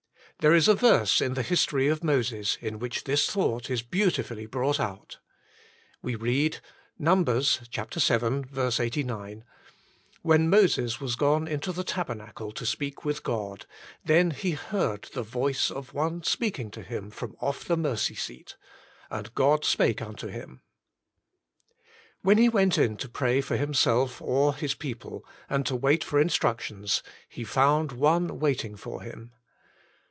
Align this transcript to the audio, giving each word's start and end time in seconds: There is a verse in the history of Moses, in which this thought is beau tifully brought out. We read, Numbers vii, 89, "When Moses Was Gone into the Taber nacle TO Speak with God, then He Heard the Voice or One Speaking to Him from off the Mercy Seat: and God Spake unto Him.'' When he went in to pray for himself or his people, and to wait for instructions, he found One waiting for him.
There 0.39 0.55
is 0.55 0.67
a 0.67 0.73
verse 0.73 1.21
in 1.21 1.35
the 1.35 1.43
history 1.43 1.87
of 1.87 2.03
Moses, 2.03 2.57
in 2.61 2.79
which 2.79 3.03
this 3.03 3.29
thought 3.29 3.69
is 3.69 3.83
beau 3.83 4.07
tifully 4.09 4.49
brought 4.49 4.79
out. 4.79 5.19
We 6.01 6.15
read, 6.15 6.61
Numbers 6.97 7.57
vii, 7.57 8.83
89, 8.83 9.43
"When 10.23 10.49
Moses 10.49 10.99
Was 10.99 11.15
Gone 11.15 11.47
into 11.47 11.71
the 11.71 11.83
Taber 11.83 12.15
nacle 12.15 12.51
TO 12.55 12.65
Speak 12.65 13.05
with 13.05 13.21
God, 13.21 13.67
then 14.03 14.31
He 14.31 14.53
Heard 14.53 15.03
the 15.13 15.21
Voice 15.21 15.69
or 15.69 15.83
One 15.83 16.23
Speaking 16.23 16.71
to 16.71 16.81
Him 16.81 17.11
from 17.11 17.35
off 17.39 17.63
the 17.65 17.77
Mercy 17.77 18.15
Seat: 18.15 18.55
and 19.11 19.31
God 19.35 19.63
Spake 19.63 20.01
unto 20.01 20.25
Him.'' 20.27 20.63
When 22.23 22.39
he 22.39 22.49
went 22.49 22.79
in 22.79 22.97
to 22.97 23.07
pray 23.07 23.41
for 23.41 23.57
himself 23.57 24.19
or 24.19 24.55
his 24.55 24.73
people, 24.73 25.23
and 25.47 25.67
to 25.67 25.75
wait 25.75 26.03
for 26.03 26.19
instructions, 26.19 27.03
he 27.29 27.43
found 27.43 27.91
One 27.91 28.39
waiting 28.39 28.75
for 28.75 29.03
him. 29.03 29.33